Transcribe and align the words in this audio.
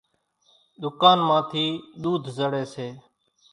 ۮُڪانَ 0.81 1.19
مان 1.27 1.41
ٿِي 1.49 1.65
ۮوڌ 2.01 2.21
زڙيَ 2.35 2.63
سي۔ 2.73 2.87